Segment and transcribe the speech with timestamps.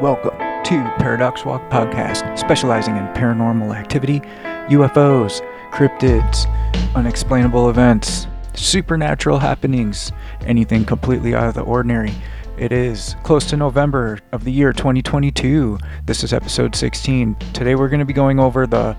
[0.00, 0.30] welcome
[0.64, 4.20] to ParadoxWalk Podcast, specializing in paranormal activity,
[4.70, 5.42] UFOs,
[5.72, 6.46] cryptids,
[6.94, 10.10] unexplainable events, supernatural happenings,
[10.46, 12.14] anything completely out of the ordinary.
[12.56, 15.78] It is close to November of the year 2022.
[16.06, 17.34] This is episode 16.
[17.52, 18.96] Today we're going to be going over the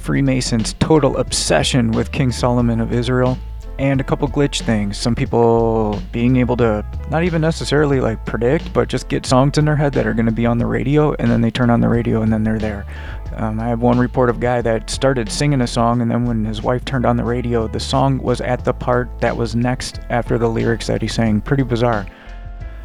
[0.00, 3.38] Freemasons' total obsession with King Solomon of Israel
[3.82, 4.96] and a couple glitch things.
[4.96, 9.64] Some people being able to not even necessarily like predict, but just get songs in
[9.64, 11.80] their head that are going to be on the radio, and then they turn on
[11.80, 12.86] the radio and then they're there.
[13.34, 16.24] Um, I have one report of a guy that started singing a song, and then
[16.24, 19.56] when his wife turned on the radio, the song was at the part that was
[19.56, 21.40] next after the lyrics that he sang.
[21.40, 22.06] Pretty bizarre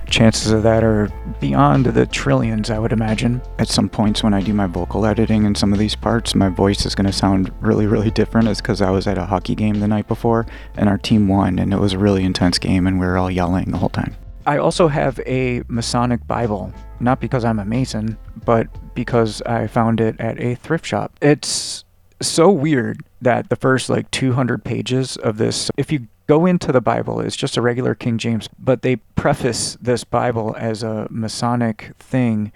[0.10, 3.42] chances of that are beyond the trillions, I would imagine.
[3.60, 6.50] At some points, when I do my vocal editing in some of these parts, my
[6.50, 8.48] voice is going to sound really, really different.
[8.48, 11.60] It's because I was at a hockey game the night before and our team won,
[11.60, 14.16] and it was a really intense game, and we were all yelling the whole time.
[14.46, 20.00] I also have a Masonic Bible, not because I'm a Mason, but because I found
[20.00, 21.12] it at a thrift shop.
[21.22, 21.84] It's
[22.22, 26.82] so weird that the first like 200 pages of this, if you go into the
[26.82, 27.20] Bible.
[27.20, 32.52] It's just a regular King James, but they preface this Bible as a Masonic thing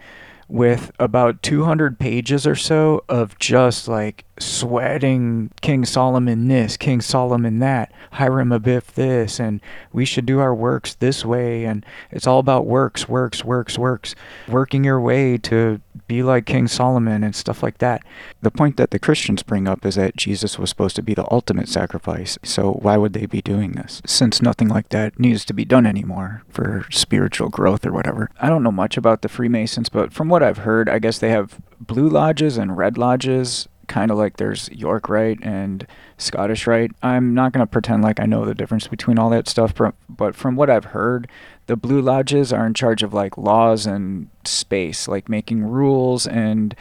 [0.48, 7.60] with about 200 pages or so of just like sweating King Solomon this, King Solomon
[7.60, 9.62] that, Hiram Abiff this, and
[9.94, 11.66] we should do our works this way.
[11.66, 14.16] And it's all about works, works, works, works,
[14.48, 18.04] working your way to be like King Solomon and stuff like that.
[18.42, 21.32] The point that the Christians bring up is that Jesus was supposed to be the
[21.32, 22.38] ultimate sacrifice.
[22.44, 24.02] So why would they be doing this?
[24.06, 28.30] Since nothing like that needs to be done anymore for spiritual growth or whatever.
[28.42, 31.30] I don't know much about the Freemasons, but from what I've heard, I guess they
[31.30, 35.86] have blue lodges and red lodges kind of like there's York Rite and
[36.18, 36.92] Scottish Rite.
[37.04, 39.74] I'm not going to pretend like I know the difference between all that stuff,
[40.08, 41.28] but from what I've heard,
[41.68, 46.74] the Blue Lodges are in charge of like laws and space, like making rules and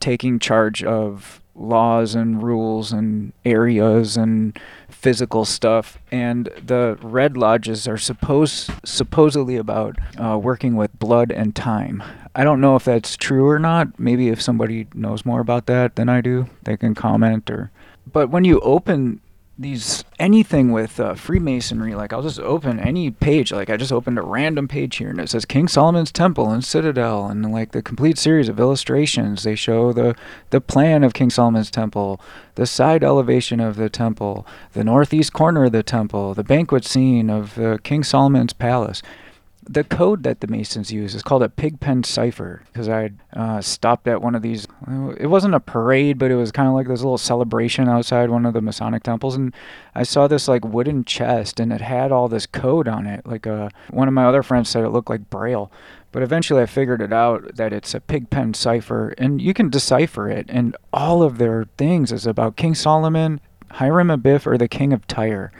[0.00, 4.58] taking charge of laws and rules and areas and
[5.00, 11.54] physical stuff and the red lodges are supposed supposedly about uh, working with blood and
[11.54, 12.02] time
[12.38, 13.98] I don't know if that's true or not.
[13.98, 17.72] Maybe if somebody knows more about that than I do, they can comment or.
[18.12, 19.20] But when you open
[19.58, 23.50] these anything with uh, Freemasonry, like I'll just open any page.
[23.50, 26.64] Like I just opened a random page here, and it says King Solomon's Temple and
[26.64, 29.42] Citadel, and like the complete series of illustrations.
[29.42, 30.14] They show the
[30.50, 32.20] the plan of King Solomon's Temple,
[32.54, 37.28] the side elevation of the temple, the northeast corner of the temple, the banquet scene
[37.28, 39.02] of uh, King Solomon's palace
[39.68, 44.08] the code that the Masons use is called a pigpen cipher because I uh, stopped
[44.08, 44.66] at one of these.
[45.18, 48.46] It wasn't a parade, but it was kind of like this little celebration outside one
[48.46, 49.54] of the Masonic temples, and
[49.94, 53.26] I saw this like wooden chest, and it had all this code on it.
[53.26, 55.70] Like uh, one of my other friends said, it looked like Braille.
[56.10, 60.28] But eventually, I figured it out that it's a pigpen cipher, and you can decipher
[60.30, 60.46] it.
[60.48, 63.40] And all of their things is about King Solomon,
[63.72, 65.52] Hiram Abiff, or the King of Tyre.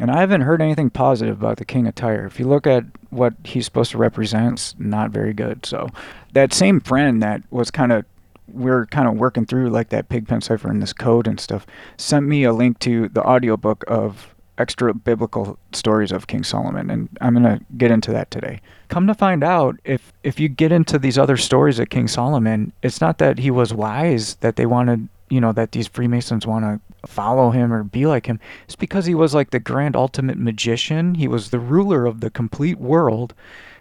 [0.00, 2.26] And I haven't heard anything positive about the King of Tyre.
[2.26, 5.66] If you look at what he's supposed to represent, it's not very good.
[5.66, 5.88] So
[6.32, 8.04] that same friend that was kind of
[8.52, 11.66] we are kind of working through like that pigpen cipher and this code and stuff
[11.96, 17.08] sent me a link to the audiobook of extra biblical stories of King Solomon and
[17.20, 18.60] I'm going to get into that today.
[18.88, 22.72] Come to find out if if you get into these other stories of King Solomon,
[22.82, 26.64] it's not that he was wise that they wanted you know that these freemasons want
[26.64, 30.38] to follow him or be like him it's because he was like the grand ultimate
[30.38, 31.14] magician.
[31.14, 33.34] He was the ruler of the complete world.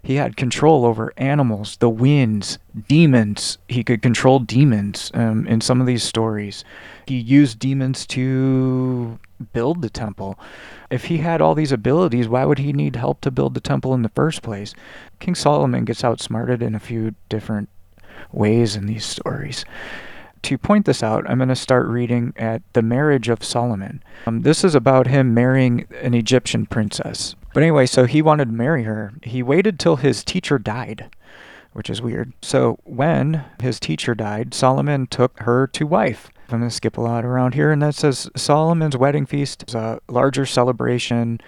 [0.03, 3.57] He had control over animals the winds demons.
[3.67, 6.63] He could control demons um, in some of these stories.
[7.05, 9.19] He used demons to
[9.53, 10.39] build the temple.
[10.89, 13.93] If he had all these abilities why would he need help to build the temple
[13.93, 14.73] in the first place?
[15.19, 17.69] King solomon gets outsmarted in a few different
[18.31, 19.65] ways in these stories
[20.43, 24.03] to point this out, I'm going to start reading at The Marriage of Solomon.
[24.25, 27.35] Um, this is about him marrying an Egyptian princess.
[27.53, 29.13] But anyway, so he wanted to marry her.
[29.23, 31.09] He waited till his teacher died,
[31.73, 32.33] which is weird.
[32.41, 36.29] So when his teacher died, Solomon took her to wife.
[36.49, 39.75] I'm going to skip a lot around here, and that says Solomon's wedding feast is
[39.75, 41.39] a larger celebration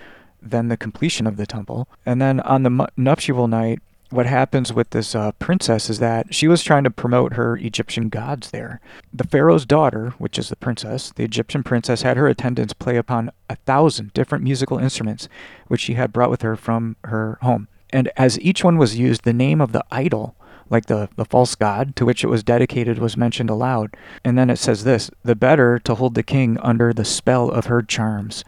[0.42, 1.88] than the completion of the temple.
[2.06, 3.80] And then on the nuptial night,
[4.14, 8.10] what happens with this uh, princess is that she was trying to promote her Egyptian
[8.10, 8.80] gods there.
[9.12, 13.32] The pharaoh's daughter, which is the princess, the Egyptian princess, had her attendants play upon
[13.50, 15.28] a thousand different musical instruments,
[15.68, 17.68] which she had brought with her from her home.
[17.90, 20.36] And as each one was used, the name of the idol,
[20.70, 23.96] like the, the false god to which it was dedicated, was mentioned aloud.
[24.24, 27.66] And then it says this the better to hold the king under the spell of
[27.66, 28.46] her charms.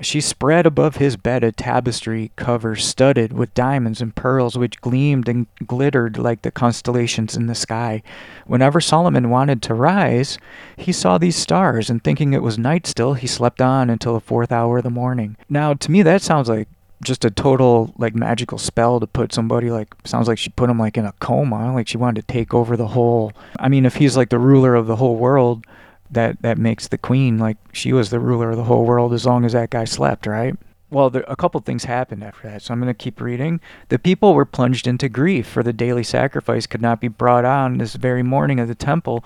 [0.00, 5.28] She spread above his bed a tapestry cover studded with diamonds and pearls which gleamed
[5.28, 8.02] and glittered like the constellations in the sky.
[8.46, 10.36] Whenever Solomon wanted to rise,
[10.76, 14.20] he saw these stars, and thinking it was night still, he slept on until the
[14.20, 15.36] fourth hour of the morning.
[15.48, 16.68] Now, to me, that sounds like
[17.02, 20.78] just a total like magical spell to put somebody like sounds like she put him
[20.78, 23.96] like in a coma like she wanted to take over the whole i mean if
[23.96, 25.66] he's like the ruler of the whole world
[26.14, 29.26] that that makes the queen like she was the ruler of the whole world as
[29.26, 30.56] long as that guy slept, right?
[30.90, 33.60] Well, there, a couple things happened after that, so I'm going to keep reading.
[33.88, 37.78] The people were plunged into grief, for the daily sacrifice could not be brought on
[37.78, 39.24] this very morning of the temple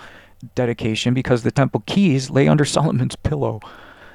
[0.54, 3.60] dedication because the temple keys lay under Solomon's pillow.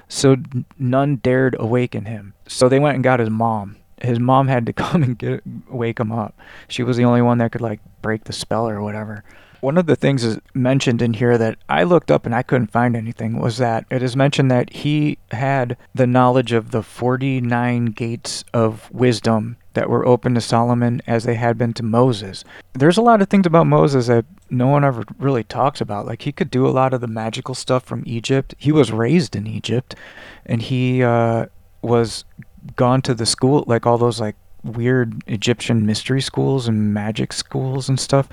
[0.07, 0.37] So
[0.77, 2.33] none dared awaken him.
[2.47, 3.77] So they went and got his mom.
[4.01, 6.37] His mom had to come and get wake him up.
[6.67, 9.23] She was the only one that could like break the spell or whatever.
[9.63, 12.73] One of the things is mentioned in here that I looked up and I couldn't
[12.73, 17.85] find anything was that it is mentioned that he had the knowledge of the 49
[17.85, 22.43] gates of wisdom that were open to Solomon as they had been to Moses.
[22.73, 26.05] There's a lot of things about Moses that no one ever really talks about.
[26.05, 28.53] Like he could do a lot of the magical stuff from Egypt.
[28.57, 29.95] He was raised in Egypt
[30.45, 31.45] and he uh,
[31.81, 32.25] was
[32.75, 37.87] gone to the school, like all those like weird Egyptian mystery schools and magic schools
[37.87, 38.27] and stuff.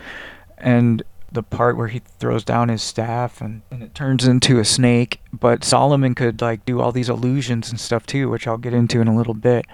[0.59, 4.65] And the part where he throws down his staff and, and it turns into a
[4.65, 5.21] snake.
[5.33, 9.01] But Solomon could like do all these illusions and stuff too, which I'll get into
[9.01, 9.67] in a little bit.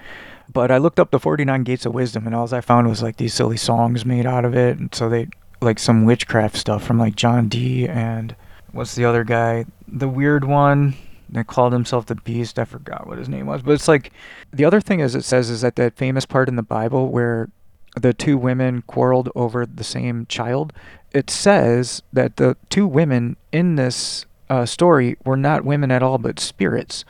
[0.51, 3.17] But I looked up the 49 Gates of Wisdom and all I found was like
[3.17, 4.77] these silly songs made out of it.
[4.77, 5.27] And so they
[5.61, 8.35] like some witchcraft stuff from like John Dee and
[8.71, 9.65] what's the other guy?
[9.87, 10.95] The weird one
[11.29, 12.59] that called himself the beast.
[12.59, 13.61] I forgot what his name was.
[13.61, 14.11] But it's like
[14.53, 17.49] the other thing is it says is that that famous part in the Bible where
[17.95, 20.71] the two women quarreled over the same child
[21.17, 26.19] it says that the two women in this uh, story were not women at all,
[26.19, 27.03] but spirits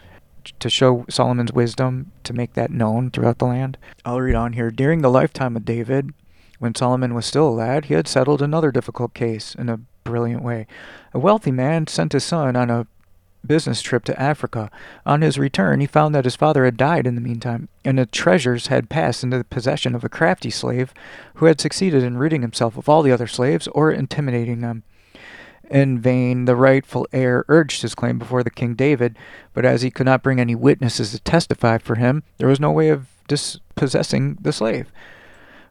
[0.60, 3.78] to show Solomon's wisdom to make that known throughout the land.
[4.06, 4.72] I'll read on here.
[4.72, 6.14] During the lifetime of David,
[6.58, 10.42] when Solomon was still a lad, he had settled another difficult case in a brilliant
[10.42, 10.68] way.
[11.14, 12.88] A wealthy man sent his son on a
[13.46, 14.70] business trip to Africa.
[15.06, 18.06] On his return, he found that his father had died in the meantime, and the
[18.06, 20.94] treasures had passed into the possession of a crafty slave
[21.36, 24.84] who had succeeded in ridding himself of all the other slaves or intimidating them.
[25.70, 29.18] In vain, the rightful heir urged his claim before the King David,
[29.54, 32.72] but as he could not bring any witnesses to testify for him, there was no
[32.72, 34.92] way of dispossessing the slave,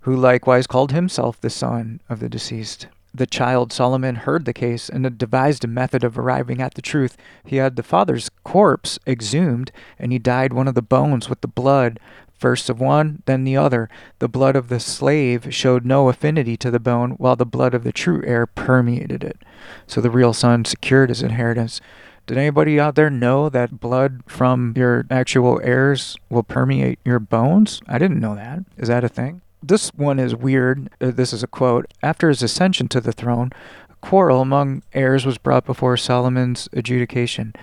[0.02, 4.88] who likewise called himself the son of the deceased the child Solomon heard the case
[4.88, 7.16] and devised a method of arriving at the truth.
[7.44, 11.48] He had the father's corpse exhumed, and he dyed one of the bones with the
[11.48, 11.98] blood,
[12.38, 13.88] first of one, then the other.
[14.18, 17.84] The blood of the slave showed no affinity to the bone, while the blood of
[17.84, 19.38] the true heir permeated it.
[19.86, 21.80] So the real son secured his inheritance.
[22.26, 27.80] Did anybody out there know that blood from your actual heirs will permeate your bones?
[27.86, 28.64] I didn't know that.
[28.76, 29.42] Is that a thing?
[29.62, 30.90] This one is weird.
[31.00, 31.92] Uh, this is a quote.
[32.02, 33.50] After his ascension to the throne,
[33.90, 37.54] a quarrel among heirs was brought before Solomon's adjudication.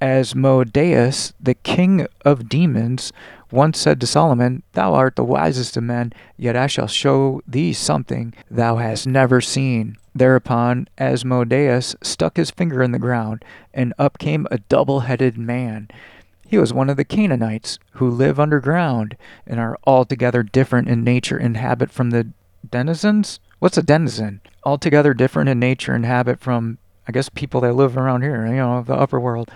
[0.00, 3.12] Asmodeus, the king of demons,
[3.50, 7.72] once said to Solomon, Thou art the wisest of men, yet I shall show thee
[7.72, 9.96] something thou hast never seen.
[10.14, 13.44] Thereupon Asmodeus stuck his finger in the ground,
[13.74, 15.88] and up came a double headed man.
[16.50, 19.16] He was one of the Canaanites who live underground
[19.46, 22.32] and are altogether different in nature and habit from the
[22.68, 23.38] denizens.
[23.60, 24.40] What's a denizen?
[24.64, 28.54] Altogether different in nature and habit from, I guess, people that live around here, you
[28.54, 29.48] know, the upper world.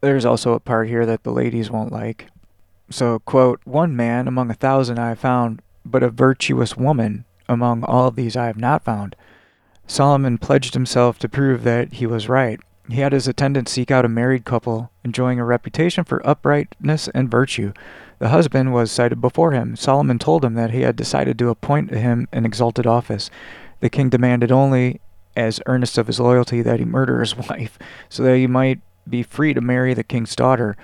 [0.00, 2.28] There's also a part here that the ladies won't like.
[2.88, 7.84] So, quote, One man among a thousand I have found, but a virtuous woman among
[7.84, 9.16] all these I have not found.
[9.86, 12.58] Solomon pledged himself to prove that he was right.
[12.92, 17.30] He had his attendants seek out a married couple, enjoying a reputation for uprightness and
[17.30, 17.72] virtue.
[18.18, 19.76] The husband was cited before him.
[19.76, 23.30] Solomon told him that he had decided to appoint him an exalted office.
[23.80, 25.00] The king demanded only,
[25.34, 27.78] as earnest of his loyalty, that he murder his wife,
[28.10, 30.76] so that he might be free to marry the king's daughter,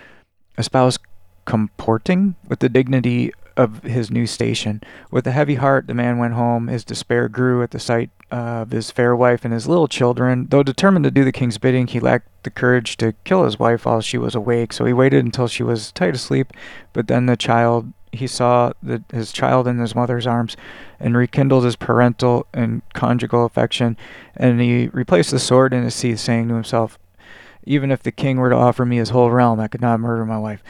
[0.56, 0.98] a spouse
[1.44, 4.80] comporting with the dignity of his new station.
[5.10, 6.68] With a heavy heart, the man went home.
[6.68, 10.46] His despair grew at the sight of his fair wife and his little children.
[10.48, 13.84] Though determined to do the king's bidding, he lacked the courage to kill his wife
[13.84, 16.52] while she was awake, so he waited until she was tight asleep.
[16.92, 20.56] But then the child, he saw the, his child in his mother's arms
[21.00, 23.96] and rekindled his parental and conjugal affection,
[24.36, 26.96] and he replaced the sword in his sheath, saying to himself,
[27.64, 30.24] Even if the king were to offer me his whole realm, I could not murder
[30.24, 30.62] my wife.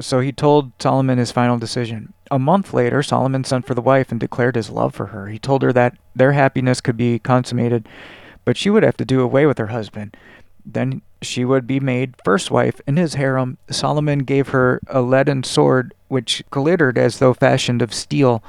[0.00, 2.14] So he told Solomon his final decision.
[2.30, 5.26] A month later, Solomon sent for the wife and declared his love for her.
[5.26, 7.88] He told her that their happiness could be consummated,
[8.44, 10.16] but she would have to do away with her husband.
[10.64, 13.58] Then she would be made first wife in his harem.
[13.70, 18.42] Solomon gave her a leaden sword which glittered as though fashioned of steel.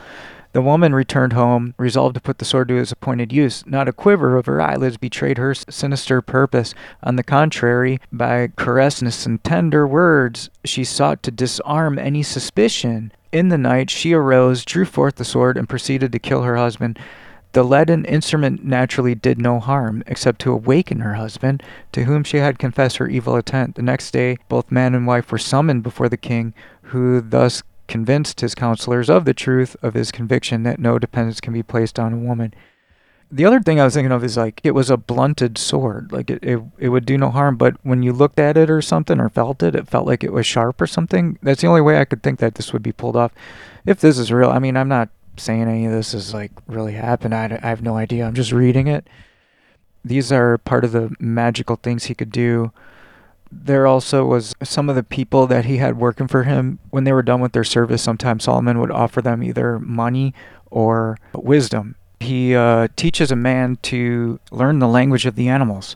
[0.53, 3.65] The woman returned home, resolved to put the sword to its appointed use.
[3.65, 6.73] Not a quiver of her eyelids betrayed her sinister purpose.
[7.03, 13.13] On the contrary, by caressness and tender words, she sought to disarm any suspicion.
[13.31, 16.99] In the night, she arose, drew forth the sword, and proceeded to kill her husband.
[17.53, 22.37] The leaden instrument naturally did no harm, except to awaken her husband, to whom she
[22.37, 23.75] had confessed her evil intent.
[23.75, 26.53] The next day, both man and wife were summoned before the king,
[26.83, 31.53] who thus convinced his counselors of the truth of his conviction that no dependence can
[31.53, 32.53] be placed on a woman.
[33.33, 36.29] The other thing I was thinking of is like it was a blunted sword, like
[36.29, 39.19] it, it, it would do no harm, but when you looked at it or something
[39.19, 41.39] or felt it, it felt like it was sharp or something.
[41.41, 43.31] That's the only way I could think that this would be pulled off.
[43.85, 46.93] If this is real, I mean, I'm not saying any of this is like really
[46.93, 47.33] happened.
[47.33, 48.25] I, I have no idea.
[48.25, 49.07] I'm just reading it.
[50.03, 52.71] These are part of the magical things he could do.
[53.51, 56.79] There also was some of the people that he had working for him.
[56.89, 60.33] When they were done with their service, sometimes Solomon would offer them either money
[60.69, 61.95] or wisdom.
[62.19, 65.95] He uh, teaches a man to learn the language of the animals.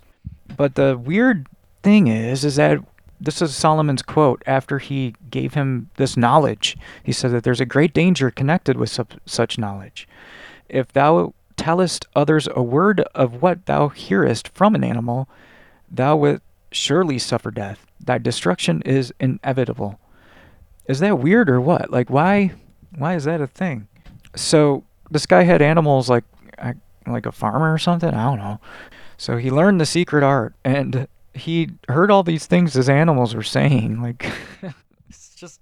[0.58, 1.48] But the weird
[1.82, 2.80] thing is, is that
[3.20, 6.78] this is Solomon's quote after he gave him this knowledge.
[7.04, 10.08] He said that there's a great danger connected with such knowledge.
[10.68, 15.30] If thou tellest others a word of what thou hearest from an animal,
[15.90, 16.42] thou wilt
[16.76, 17.86] surely suffer death.
[18.00, 20.00] Thy destruction is inevitable.
[20.88, 21.90] Is that weird or what?
[21.90, 22.54] Like why
[22.98, 23.88] why is that a thing?
[24.36, 26.24] So this guy had animals like
[27.08, 28.60] like a farmer or something, I don't know.
[29.18, 33.44] So he learned the secret art and he heard all these things his animals were
[33.44, 34.02] saying.
[34.02, 34.32] Like,
[35.10, 35.60] it's just.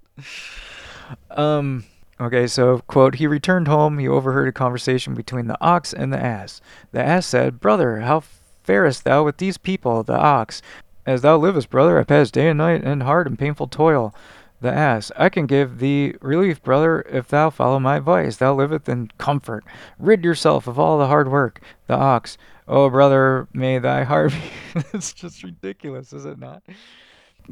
[1.30, 1.84] Um.
[2.20, 3.98] Okay, so, quote, he returned home.
[3.98, 6.60] He overheard a conversation between the ox and the ass.
[6.92, 8.22] The ass said, Brother, how
[8.62, 10.04] farest thou with these people?
[10.04, 10.62] The ox,
[11.06, 14.14] As thou livest, brother, I pass day and night in hard and painful toil.
[14.60, 18.38] The ass, I can give thee relief, brother, if thou follow my advice.
[18.38, 19.64] Thou livest in comfort.
[19.98, 21.60] Rid yourself of all the hard work.
[21.86, 24.80] The ox, Oh, brother, may thy heart be.
[24.94, 26.62] it's just ridiculous, is it not?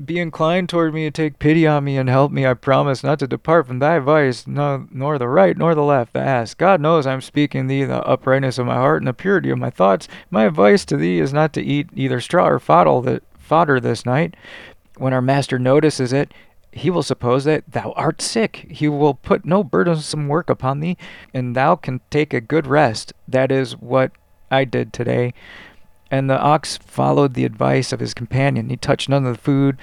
[0.03, 2.47] Be inclined toward me and take pity on me and help me.
[2.47, 6.15] I promise not to depart from thy advice, no, nor the right nor the left.
[6.15, 6.55] The ass.
[6.55, 9.69] God knows I'm speaking thee the uprightness of my heart and the purity of my
[9.69, 10.09] thoughts.
[10.31, 13.21] My advice to thee is not to eat either straw or fodder,
[13.53, 14.35] fodder this night.
[14.97, 16.33] When our master notices it,
[16.71, 18.67] he will suppose that thou art sick.
[18.71, 20.97] He will put no burdensome work upon thee,
[21.35, 23.13] and thou can take a good rest.
[23.29, 24.13] That is what
[24.51, 25.35] I did today.
[26.11, 28.71] And the ox followed the advice of his companion.
[28.71, 29.77] He touched none of the food.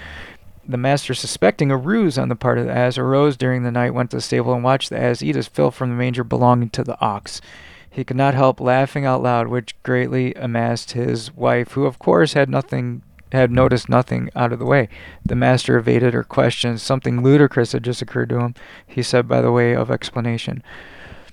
[0.67, 3.93] The master, suspecting a ruse on the part of the ass, arose during the night,
[3.93, 6.71] went to the stable, and watched the ass eat his fill from the manger belonging
[6.71, 7.39] to the ox.
[7.87, 12.33] He could not help laughing out loud, which greatly amassed his wife, who of course
[12.33, 14.89] had nothing had noticed nothing out of the way.
[15.25, 16.81] The master evaded her questions.
[16.81, 18.55] Something ludicrous had just occurred to him,
[18.85, 20.63] he said by the way of explanation.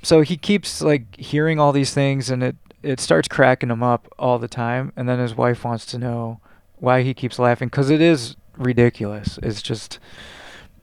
[0.03, 4.07] So he keeps like hearing all these things and it it starts cracking him up
[4.19, 6.41] all the time, and then his wife wants to know
[6.77, 9.39] why he keeps laughing because it is ridiculous.
[9.43, 9.99] It's just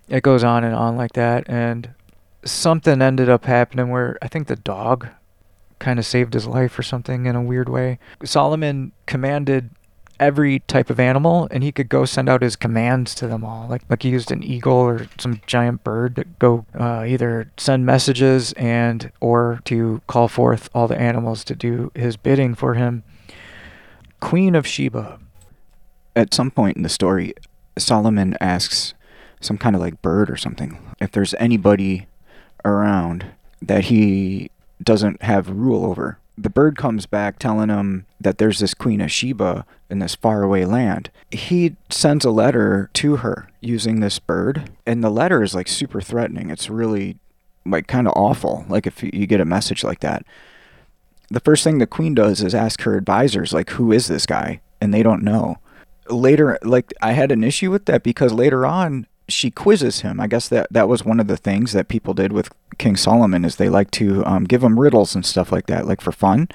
[0.09, 1.91] it goes on and on like that, and
[2.43, 5.07] something ended up happening where I think the dog
[5.79, 7.99] kind of saved his life or something in a weird way.
[8.23, 9.69] Solomon commanded
[10.23, 13.67] every type of animal and he could go send out his commands to them all.
[13.67, 17.85] Like like he used an eagle or some giant bird to go uh, either send
[17.85, 23.03] messages and or to call forth all the animals to do his bidding for him.
[24.19, 25.19] Queen of sheba.
[26.15, 27.33] At some point in the story
[27.77, 28.93] solomon asks
[29.41, 32.07] some kind of like bird or something if there's anybody
[32.63, 33.25] around
[33.61, 34.49] that he
[34.81, 39.11] doesn't have rule over the bird comes back telling him that there's this Queen of
[39.11, 41.11] Sheba in this faraway land.
[41.31, 46.01] He sends a letter to her using this bird, and the letter is like super
[46.01, 46.49] threatening.
[46.49, 47.17] It's really
[47.65, 48.65] like kind of awful.
[48.67, 50.25] Like if you get a message like that.
[51.29, 54.61] The first thing the queen does is ask her advisors, like, who is this guy?
[54.81, 55.57] And they don't know.
[56.09, 60.19] Later, like, I had an issue with that because later on, she quizzes him.
[60.19, 63.45] I guess that that was one of the things that people did with King Solomon
[63.45, 66.49] is they like to um, give him riddles and stuff like that, like for fun.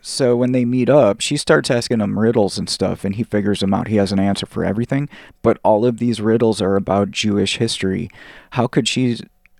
[0.00, 3.60] So when they meet up, she starts asking him riddles and stuff, and he figures
[3.60, 3.88] them out.
[3.88, 5.08] He has an answer for everything,
[5.42, 8.08] but all of these riddles are about Jewish history.
[8.50, 9.18] How could she?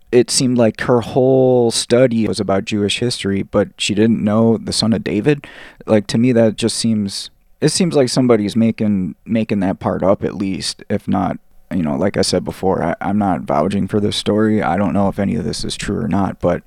[0.09, 4.71] It seemed like her whole study was about Jewish history, but she didn't know the
[4.71, 5.45] son of David.
[5.85, 7.29] Like to me, that just seems.
[7.59, 11.39] It seems like somebody's making making that part up at least, if not
[11.71, 14.61] you know, like I said before, I, I'm not vouching for this story.
[14.61, 16.63] I don't know if any of this is true or not, but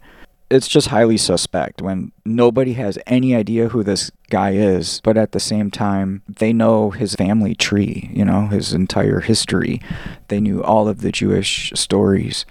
[0.50, 5.30] it's just highly suspect when nobody has any idea who this guy is, but at
[5.30, 9.80] the same time, they know his family tree, you know, his entire history.
[10.26, 12.44] They knew all of the Jewish stories.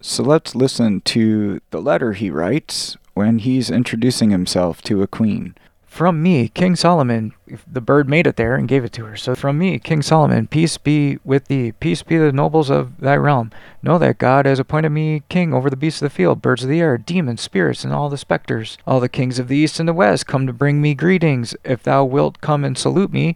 [0.00, 5.56] So let's listen to the letter he writes when he's introducing himself to a queen.
[5.96, 7.32] From me, King Solomon,
[7.66, 9.16] the bird made it there and gave it to her.
[9.16, 13.16] So from me, King Solomon, peace be with thee, peace be the nobles of thy
[13.16, 13.50] realm.
[13.82, 16.68] Know that God has appointed me king over the beasts of the field, birds of
[16.68, 18.76] the air, demons, spirits, and all the spectres.
[18.86, 21.56] All the kings of the east and the west come to bring me greetings.
[21.64, 23.34] If thou wilt come and salute me,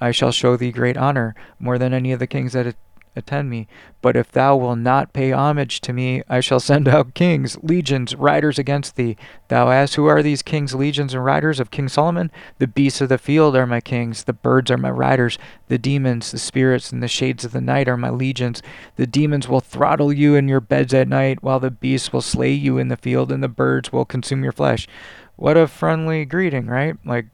[0.00, 2.74] I shall show thee great honor, more than any of the kings that
[3.16, 3.66] attend me.
[4.02, 8.14] But if thou wilt not pay homage to me, I shall send out kings, legions,
[8.14, 9.16] riders against thee.
[9.48, 12.30] Thou ask, Who are these kings, legions, and riders of King Solomon?
[12.58, 15.38] The beasts of the field are my kings, the birds are my riders,
[15.68, 18.62] the demons, the spirits, and the shades of the night are my legions.
[18.96, 22.52] The demons will throttle you in your beds at night, while the beasts will slay
[22.52, 24.88] you in the field, and the birds will consume your flesh.
[25.36, 26.96] What a friendly greeting, right?
[27.04, 27.26] Like,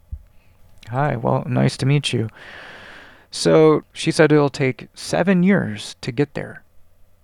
[0.88, 2.28] hi, well, nice to meet you.
[3.36, 6.62] So she said it'll take seven years to get there.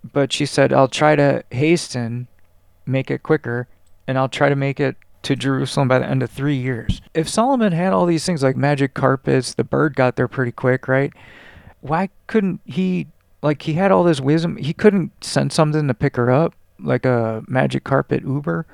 [0.05, 2.29] But she said, I'll try to hasten,
[2.85, 3.67] make it quicker,
[4.07, 7.01] and I'll try to make it to Jerusalem by the end of three years.
[7.15, 10.87] If Solomon had all these things like magic carpets, the bird got there pretty quick,
[10.87, 11.15] right?
[11.81, 13.07] Why couldn't he,
[13.41, 17.07] like, he had all this wisdom, he couldn't send something to pick her up, like
[17.07, 18.67] a magic carpet Uber?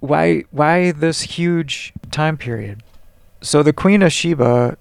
[0.00, 2.82] Why, why this huge time period?
[3.40, 4.76] So the Queen of Sheba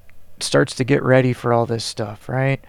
[0.46, 2.64] starts to get ready for all this stuff, right?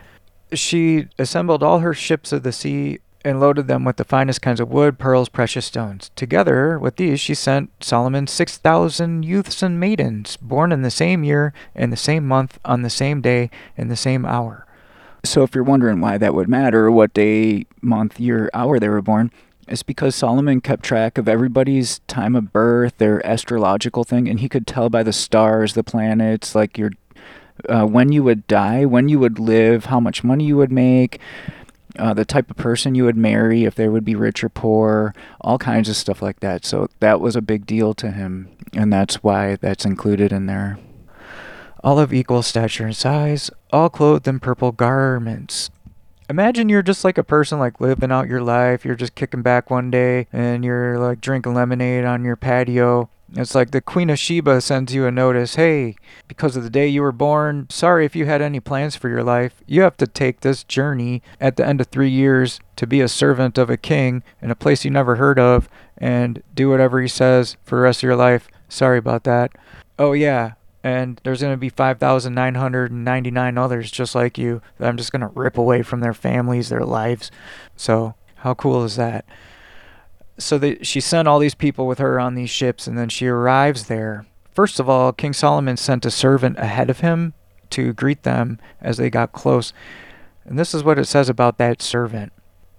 [0.53, 4.61] She assembled all her ships of the sea and loaded them with the finest kinds
[4.61, 6.13] of wood, pearls, precious stones.
[6.15, 11.53] Together with these, she sent Solomon 6,000 youths and maidens, born in the same year,
[11.75, 14.65] in the same month, on the same day, in the same hour.
[15.25, 19.03] So, if you're wondering why that would matter, what day, month, year, hour they were
[19.03, 19.33] born,
[19.67, 24.49] it's because Solomon kept track of everybody's time of birth, their astrological thing, and he
[24.49, 26.93] could tell by the stars, the planets, like your
[27.69, 31.21] uh, when you would die, when you would live, how much money you would make,
[31.99, 35.15] uh, the type of person you would marry, if they would be rich or poor,
[35.41, 36.65] all kinds of stuff like that.
[36.65, 40.79] So that was a big deal to him, and that's why that's included in there.
[41.83, 45.71] All of equal stature and size, all clothed in purple garments.
[46.29, 48.85] Imagine you're just like a person like living out your life.
[48.85, 53.55] You're just kicking back one day and you're like drinking lemonade on your patio it's
[53.55, 55.97] like the Queen of Sheba sends you a notice hey,
[56.29, 59.25] because of the day you were born, sorry if you had any plans for your
[59.25, 59.63] life.
[59.67, 63.09] You have to take this journey at the end of three years to be a
[63.09, 67.09] servant of a king in a place you never heard of and do whatever he
[67.09, 68.49] says for the rest of your life.
[68.69, 69.53] Sorry about that.
[69.99, 70.53] Oh, yeah,
[70.87, 75.33] and there's going to be 5,999 others just like you that I'm just going to
[75.35, 77.33] rip away from their families, their lives.
[77.77, 79.25] So, how cool is that?
[80.39, 83.27] So that she sent all these people with her on these ships, and then she
[83.27, 84.27] arrives there.
[84.53, 87.35] First of all, King Solomon sent a servant ahead of him
[87.71, 89.73] to greet them as they got close.
[90.45, 92.33] And this is what it says about that servant.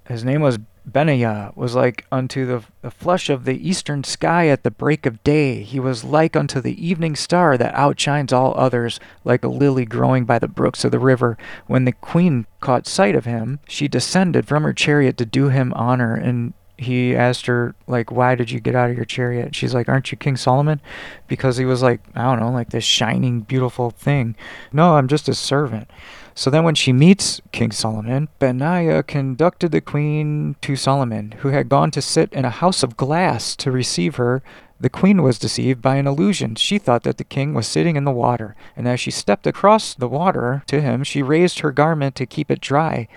[0.07, 4.63] His name was Benaiah, was like unto the, the flush of the eastern sky at
[4.63, 5.61] the break of day.
[5.61, 10.23] He was like unto the evening star that outshines all others, like a lily growing
[10.23, 11.37] by the brooks of the river.
[11.67, 15.73] When the queen caught sight of him, she descended from her chariot to do him
[15.73, 19.55] honor, and he asked her like why did you get out of your chariot?
[19.55, 20.79] She's like aren't you king solomon?
[21.27, 24.35] Because he was like i don't know like this shining beautiful thing.
[24.71, 25.89] No i'm just a servant.
[26.35, 31.69] So then when she meets king solomon benaiah conducted the queen to solomon who had
[31.69, 34.43] gone to sit in a house of glass to receive her.
[34.79, 36.53] The queen was deceived by an illusion.
[36.53, 39.95] She thought that the king was sitting in the water, and as she stepped across
[39.95, 43.07] the water to him, she raised her garment to keep it dry.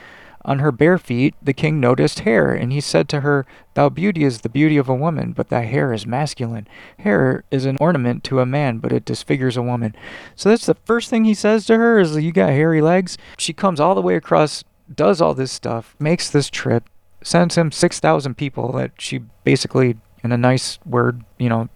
[0.43, 4.25] On her bare feet the king noticed hair, and he said to her, Thou beauty
[4.25, 6.67] is the beauty of a woman, but thy hair is masculine.
[6.99, 9.95] Hair is an ornament to a man, but it disfigures a woman.
[10.35, 13.19] So that's the first thing he says to her is, You got hairy legs?
[13.37, 16.89] She comes all the way across, does all this stuff, makes this trip,
[17.23, 21.69] sends him 6,000 people that she basically, in a nice word, you know,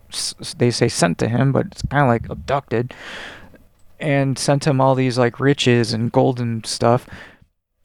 [0.57, 2.95] they say sent to him, but it's kind of like abducted,
[4.01, 7.07] and sent him all these like riches and golden stuff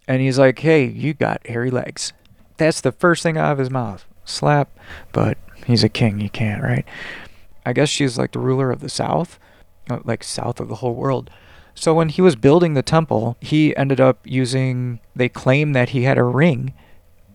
[0.09, 2.11] and he's like, "Hey, you got hairy legs."
[2.57, 4.05] That's the first thing out of his mouth.
[4.25, 4.77] Slap,
[5.13, 6.19] but he's a king.
[6.19, 6.85] You can't, right?
[7.65, 9.39] I guess she's like the ruler of the south,
[9.89, 11.29] uh, like south of the whole world.
[11.75, 14.99] So when he was building the temple, he ended up using.
[15.15, 16.73] They claim that he had a ring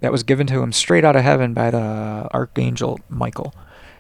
[0.01, 3.55] that was given to him straight out of heaven by the archangel Michael,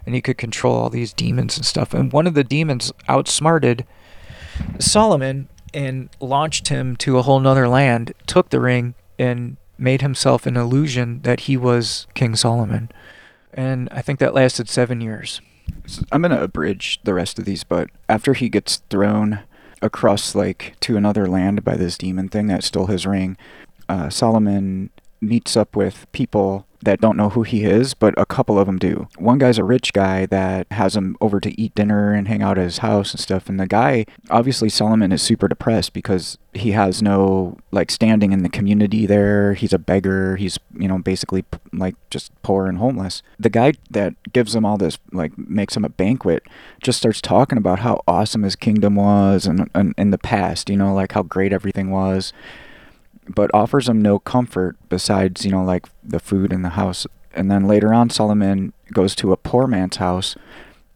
[0.04, 1.94] and he could control all these demons and stuff.
[1.94, 3.87] And one of the demons outsmarted
[4.80, 10.46] Solomon and launched him to a whole nother land, took the ring, and made himself
[10.46, 12.90] an illusion that he was King Solomon.
[13.52, 15.40] And I think that lasted seven years.
[16.12, 19.40] I'm gonna abridge the rest of these, but after he gets thrown
[19.82, 23.37] across like to another land by this demon thing that stole his ring,
[23.88, 28.59] uh, Solomon meets up with people that don't know who he is, but a couple
[28.59, 29.09] of them do.
[29.16, 32.59] One guy's a rich guy that has him over to eat dinner and hang out
[32.59, 33.49] at his house and stuff.
[33.49, 38.42] And the guy, obviously, Solomon is super depressed because he has no like standing in
[38.42, 39.55] the community there.
[39.55, 40.37] He's a beggar.
[40.37, 43.23] He's, you know, basically like just poor and homeless.
[43.38, 46.44] The guy that gives him all this, like, makes him a banquet,
[46.83, 50.77] just starts talking about how awesome his kingdom was and, and in the past, you
[50.77, 52.33] know, like how great everything was
[53.28, 57.06] but offers him no comfort besides, you know, like the food in the house.
[57.32, 60.37] And then later on, Solomon goes to a poor man's house,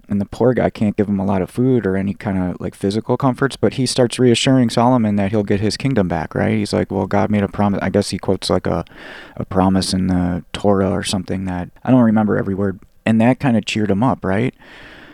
[0.09, 2.61] and the poor guy can't give him a lot of food or any kind of
[2.61, 6.57] like physical comforts, but he starts reassuring Solomon that he'll get his kingdom back, right?
[6.57, 7.81] He's like, well, God made a promise.
[7.83, 8.85] I guess he quotes like a,
[9.37, 12.81] a promise in the Torah or something that I don't remember every word.
[13.05, 14.55] And that kind of cheered him up, right?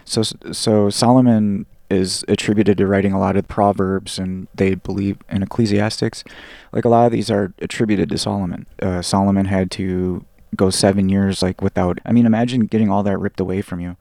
[0.05, 5.42] So, so Solomon is attributed to writing a lot of proverbs and they believe in
[5.42, 6.25] ecclesiastics
[6.73, 8.66] like a lot of these are attributed to solomon.
[8.81, 10.25] Uh, solomon had to
[10.57, 13.97] go seven years like without i mean imagine getting all that ripped away from you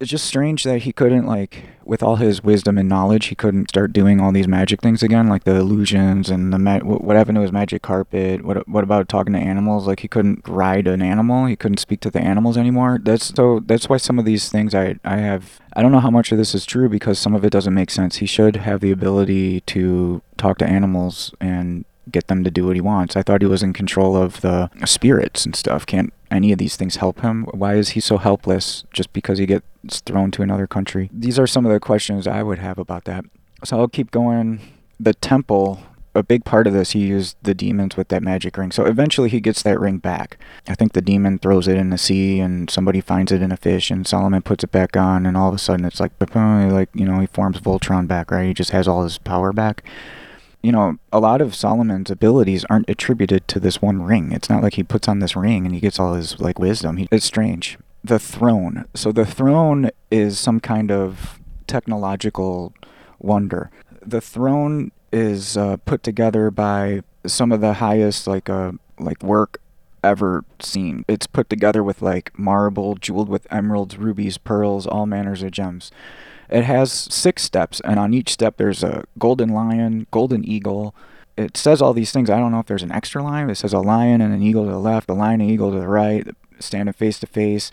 [0.00, 3.68] it's just strange that he couldn't like with all his wisdom and knowledge he couldn't
[3.68, 7.36] start doing all these magic things again like the illusions and the ma- what happened
[7.36, 8.44] to his magic carpet.
[8.44, 9.86] What what about talking to animals?
[9.86, 11.46] Like he couldn't ride an animal.
[11.46, 12.98] He couldn't speak to the animals anymore.
[13.02, 16.10] That's so that's why some of these things i i have i don't know how
[16.10, 18.16] much of this is true because some of it doesn't make sense.
[18.16, 22.76] He should have the ability to talk to animals and get them to do what
[22.76, 23.16] he wants.
[23.16, 25.86] I thought he was in control of the spirits and stuff.
[25.86, 27.44] Can't any of these things help him?
[27.52, 31.10] Why is he so helpless just because he gets thrown to another country?
[31.12, 33.24] These are some of the questions I would have about that.
[33.64, 34.60] So I'll keep going.
[34.98, 35.80] The temple,
[36.14, 38.72] a big part of this, he used the demons with that magic ring.
[38.72, 40.38] So eventually he gets that ring back.
[40.68, 43.56] I think the demon throws it in the sea and somebody finds it in a
[43.56, 46.88] fish and Solomon puts it back on and all of a sudden it's like, like
[46.94, 48.46] you know, he forms Voltron back, right?
[48.46, 49.84] He just has all his power back
[50.62, 54.32] you know, a lot of Solomon's abilities aren't attributed to this one ring.
[54.32, 56.96] It's not like he puts on this ring and he gets all his like wisdom.
[56.96, 57.78] He, it's strange.
[58.02, 58.86] The throne.
[58.94, 62.72] So the throne is some kind of technological
[63.18, 63.70] wonder.
[64.04, 69.60] The throne is uh, put together by some of the highest like uh like work
[70.02, 71.04] ever seen.
[71.08, 75.90] It's put together with like marble, jeweled with emeralds, rubies, pearls, all manners of gems.
[76.48, 80.94] It has six steps, and on each step there's a golden lion, golden eagle.
[81.36, 82.30] It says all these things.
[82.30, 83.50] I don't know if there's an extra line.
[83.50, 85.80] It says a lion and an eagle to the left, a lion and eagle to
[85.80, 86.26] the right,
[86.58, 87.70] standing face to face.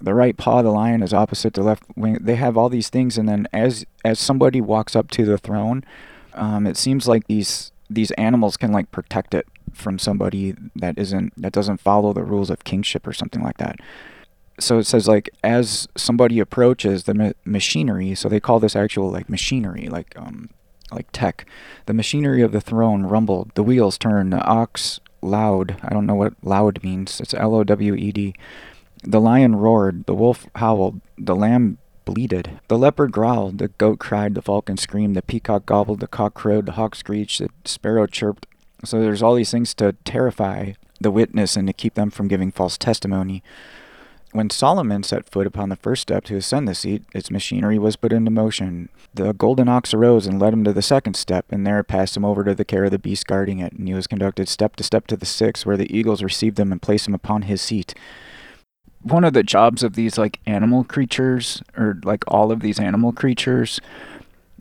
[0.00, 2.18] The right paw of the lion is opposite the left wing.
[2.20, 5.84] They have all these things, and then as as somebody walks up to the throne,
[6.34, 11.32] um, it seems like these these animals can like protect it from somebody that isn't
[11.40, 13.78] that doesn't follow the rules of kingship or something like that
[14.58, 19.10] so it says like as somebody approaches the ma- machinery so they call this actual
[19.10, 20.48] like machinery like um
[20.92, 21.44] like tech.
[21.86, 26.14] The machinery of the throne rumbled the wheels turned the ox loud i don't know
[26.14, 28.34] what loud means it's l-o-w-e-d
[29.02, 32.60] the lion roared the wolf howled the lamb bleated.
[32.68, 36.64] The leopard growled the goat cried the falcon screamed the peacock gobbled the cock crowed
[36.64, 38.46] the hawk screeched the sparrow chirped.
[38.84, 42.50] So there's all these things to terrify the witness and to keep them from giving
[42.50, 43.42] false testimony
[44.36, 47.96] when Solomon set foot upon the first step to ascend the seat, its machinery was
[47.96, 48.88] put into motion.
[49.14, 52.24] The golden ox arose and led him to the second step, and there passed him
[52.24, 53.72] over to the care of the beast guarding it.
[53.72, 56.70] And he was conducted step to step to the sixth, where the eagles received him
[56.70, 57.94] and placed him upon his seat.
[59.02, 63.12] One of the jobs of these like animal creatures, or like all of these animal
[63.12, 63.80] creatures,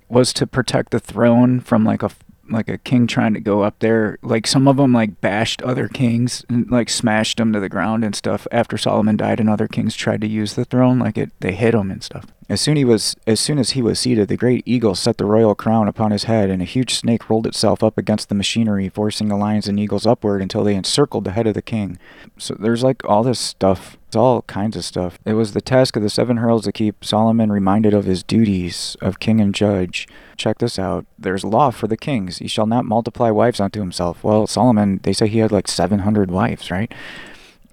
[0.07, 2.11] was to protect the throne from like a
[2.49, 4.17] like a king trying to go up there.
[4.21, 8.03] Like some of them like bashed other kings and like smashed them to the ground
[8.03, 8.47] and stuff.
[8.51, 11.73] After Solomon died, and other kings tried to use the throne, like it, they hit
[11.73, 12.25] him and stuff.
[12.47, 15.25] As soon he was, as soon as he was seated, the great eagle set the
[15.25, 18.87] royal crown upon his head, and a huge snake rolled itself up against the machinery,
[18.87, 21.97] forcing the lions and eagles upward until they encircled the head of the king.
[22.37, 23.97] So there's like all this stuff.
[24.07, 25.17] It's all kinds of stuff.
[25.25, 28.95] It was the task of the seven heralds to keep Solomon reminded of his duties
[29.01, 30.07] of king and judge.
[30.37, 31.07] Check this out.
[31.17, 32.37] There's law for the kings.
[32.37, 34.23] He shall not multiply wives unto himself.
[34.23, 36.93] Well, Solomon, they say he had like 700 wives, right?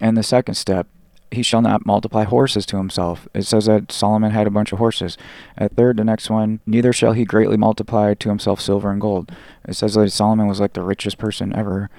[0.01, 0.87] And the second step,
[1.33, 3.29] he shall not multiply horses to himself.
[3.35, 5.17] It says that Solomon had a bunch of horses.
[5.57, 9.33] At third, the next one, neither shall he greatly multiply to himself silver and gold.
[9.67, 11.91] It says that Solomon was like the richest person ever.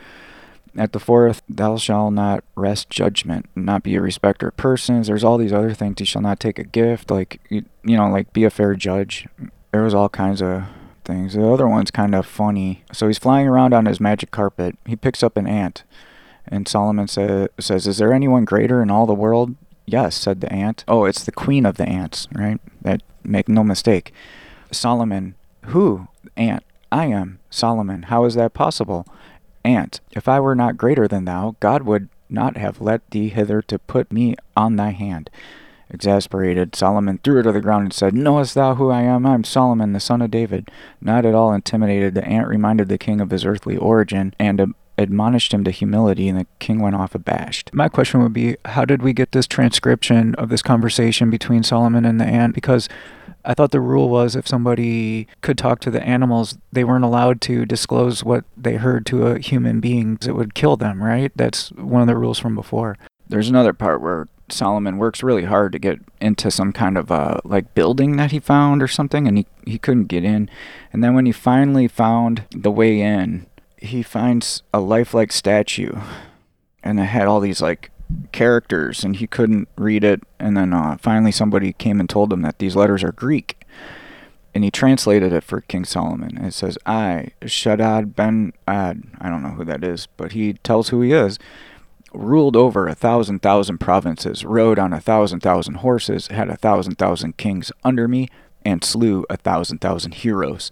[0.75, 5.07] At the fourth, thou shalt not wrest judgment, not be a respecter of persons.
[5.07, 5.99] There's all these other things.
[5.99, 9.27] He shall not take a gift, like, you, you know, like be a fair judge.
[9.71, 10.63] There was all kinds of
[11.05, 11.33] things.
[11.33, 12.83] The other one's kind of funny.
[12.91, 14.75] So he's flying around on his magic carpet.
[14.85, 15.83] He picks up an ant
[16.47, 20.51] and Solomon sa- says, Is there anyone greater in all the world Yes, said the
[20.51, 20.83] ant.
[20.87, 22.59] Oh, it's the queen of the ants, right?
[22.81, 24.13] That make no mistake.
[24.71, 26.07] Solomon, who?
[26.37, 26.63] Ant.
[26.91, 27.39] I am.
[27.49, 29.05] Solomon, how is that possible?
[29.65, 33.61] Ant, if I were not greater than thou, God would not have let thee hither
[33.63, 35.29] to put me on thy hand.
[35.89, 39.25] Exasperated, Solomon threw her to the ground and said, Knowest thou who I am?
[39.25, 40.69] I am Solomon, the son of David.
[41.01, 45.53] Not at all intimidated, the ant reminded the king of his earthly origin and admonished
[45.53, 47.73] him to humility, and the king went off abashed.
[47.73, 52.05] My question would be how did we get this transcription of this conversation between Solomon
[52.05, 52.53] and the ant?
[52.53, 52.87] Because
[53.45, 57.41] I thought the rule was if somebody could talk to the animals, they weren't allowed
[57.41, 60.17] to disclose what they heard to a human being.
[60.25, 61.31] It would kill them, right?
[61.35, 62.97] That's one of the rules from before.
[63.27, 67.39] There's another part where Solomon works really hard to get into some kind of uh,
[67.43, 70.49] like building that he found or something, and he, he couldn't get in.
[70.91, 73.47] And then when he finally found the way in,
[73.83, 75.91] he finds a lifelike statue,
[76.81, 77.91] and it had all these like
[78.31, 80.21] characters, and he couldn't read it.
[80.39, 83.65] And then uh, finally, somebody came and told him that these letters are Greek,
[84.55, 86.37] and he translated it for King Solomon.
[86.37, 90.89] It says, "I, Shaddad ben Ad, I don't know who that is, but he tells
[90.89, 91.37] who he is."
[92.15, 96.99] ruled over a thousand thousand provinces, rode on a thousand thousand horses, had a thousand
[96.99, 98.29] thousand kings under me,
[98.63, 100.69] and slew a thousand thousand heroes.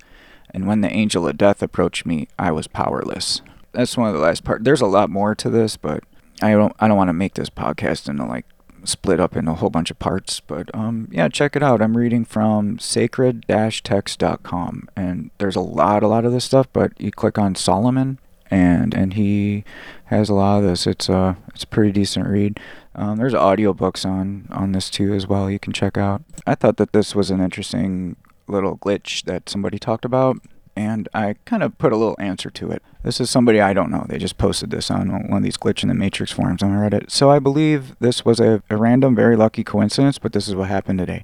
[0.53, 3.41] And when the angel of death approached me, I was powerless.
[3.71, 4.63] That's one of the last part.
[4.63, 6.03] There's a lot more to this, but
[6.41, 8.45] I don't I don't want to make this podcast into like
[8.83, 10.39] split up in a whole bunch of parts.
[10.39, 11.81] But um, yeah, check it out.
[11.81, 16.67] I'm reading from sacred-text.com, and there's a lot a lot of this stuff.
[16.73, 19.63] But you click on Solomon, and and he
[20.05, 20.87] has a lot of this.
[20.87, 22.59] It's a it's a pretty decent read.
[22.93, 25.49] Um, there's audiobooks on on this too as well.
[25.49, 26.23] You can check out.
[26.45, 28.15] I thought that this was an interesting
[28.51, 30.37] little glitch that somebody talked about,
[30.75, 32.83] and I kind of put a little answer to it.
[33.03, 34.05] This is somebody I don't know.
[34.07, 37.09] They just posted this on one of these glitch in the matrix forums on Reddit.
[37.09, 40.69] So I believe this was a, a random, very lucky coincidence, but this is what
[40.69, 41.23] happened today.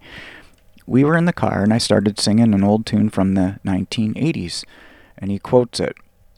[0.86, 4.64] We were in the car, and I started singing an old tune from the 1980s,
[5.18, 5.96] and he quotes it.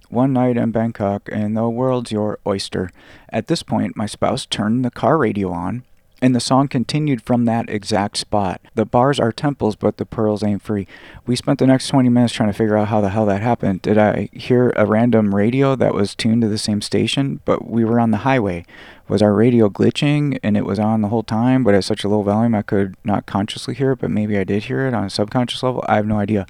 [0.10, 2.90] One night in Bangkok, and the world's your oyster.
[3.30, 5.84] At this point, my spouse turned the car radio on,
[6.22, 8.62] and the song continued from that exact spot.
[8.76, 10.88] The bars are temples, but the pearls ain't free.
[11.26, 13.82] We spent the next 20 minutes trying to figure out how the hell that happened.
[13.82, 17.42] Did I hear a random radio that was tuned to the same station?
[17.46, 18.66] But we were on the highway.
[19.08, 22.10] Was our radio glitching and it was on the whole time, but at such a
[22.10, 25.06] low volume I could not consciously hear it, but maybe I did hear it on
[25.06, 25.84] a subconscious level?
[25.88, 26.46] I have no idea.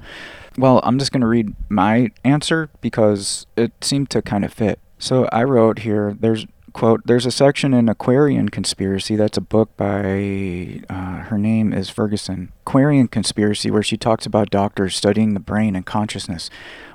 [0.58, 4.80] Well, I'm just going to read my answer because it seemed to kind of fit.
[4.98, 9.76] So I wrote here, there's quote, there's a section in Aquarian Conspiracy, that's a book
[9.78, 15.40] by, uh, her name is Ferguson, Aquarian Conspiracy, where she talks about doctors studying the
[15.40, 16.50] brain and consciousness.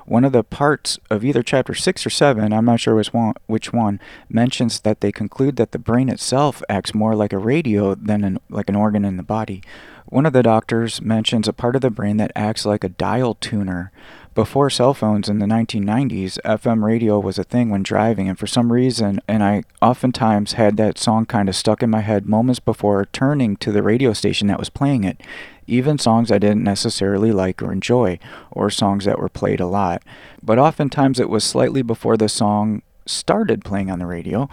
[0.05, 3.33] One of the parts of either chapter 6 or 7, I'm not sure which one,
[3.47, 7.95] which one mentions that they conclude that the brain itself acts more like a radio
[7.95, 9.63] than an, like an organ in the body.
[10.05, 13.33] One of the doctors mentions a part of the brain that acts like a dial
[13.33, 13.91] tuner.
[14.35, 18.47] Before cell phones in the 1990s, FM radio was a thing when driving, and for
[18.47, 22.59] some reason, and I oftentimes had that song kind of stuck in my head moments
[22.59, 25.21] before turning to the radio station that was playing it.
[25.67, 28.19] Even songs I didn't necessarily like or enjoy,
[28.51, 30.03] or songs that were played a lot.
[30.43, 34.49] But oftentimes it was slightly before the song started playing on the radio.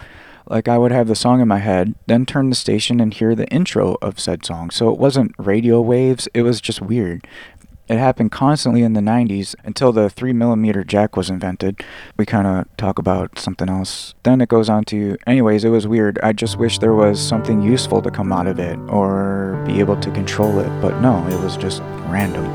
[0.46, 3.34] Like I would have the song in my head, then turn the station and hear
[3.34, 4.70] the intro of said song.
[4.70, 7.26] So it wasn't radio waves, it was just weird.
[7.92, 11.84] It happened constantly in the 90s until the 3 millimeter jack was invented.
[12.16, 14.14] We kind of talk about something else.
[14.22, 16.18] Then it goes on to, anyways, it was weird.
[16.22, 20.00] I just wish there was something useful to come out of it or be able
[20.00, 22.46] to control it, but no, it was just random.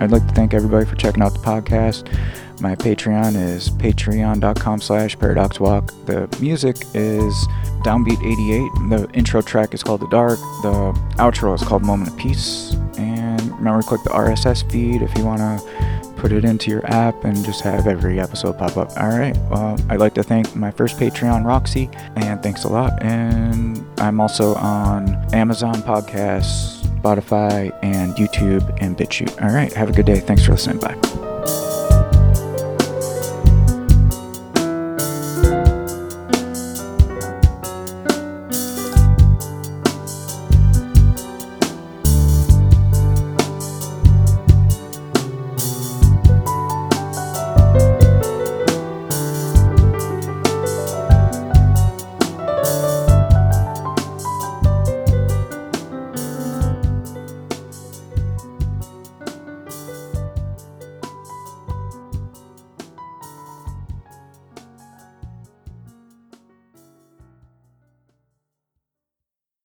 [0.00, 2.06] I'd like to thank everybody for checking out the podcast.
[2.60, 6.06] My Patreon is patreon.com slash paradoxwalk.
[6.06, 7.34] The music is
[7.84, 8.90] Downbeat88.
[8.90, 10.38] The intro track is called The Dark.
[10.62, 12.74] The outro is called Moment of Peace.
[12.96, 16.86] And remember to click the RSS feed if you want to put it into your
[16.86, 18.90] app and just have every episode pop up.
[18.98, 19.36] All right.
[19.50, 23.02] Well, I'd like to thank my first Patreon, Roxy, and thanks a lot.
[23.02, 29.42] And I'm also on Amazon Podcasts, Spotify, and YouTube and BitChute.
[29.42, 29.72] All right.
[29.74, 30.20] Have a good day.
[30.20, 30.78] Thanks for listening.
[30.78, 31.23] Bye.